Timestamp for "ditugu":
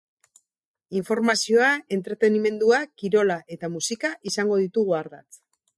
4.65-4.99